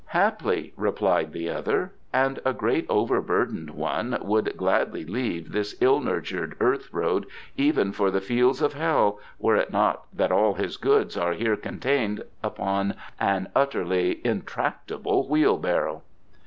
[0.13, 5.99] "Haply," replied the other; "and a greatly over burdened one would gladly leave this ill
[5.99, 10.77] nurtured earth road even for the fields of hell, were it not that all his
[10.77, 16.01] goods are here contained upon an utterly intractable wheel barrow."